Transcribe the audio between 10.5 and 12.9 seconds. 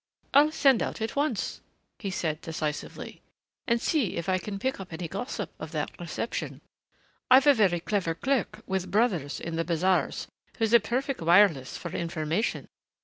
who is a perfect wireless for information.